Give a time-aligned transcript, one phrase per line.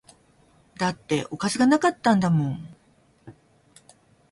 [0.79, 2.75] だっておかずが無かったんだもん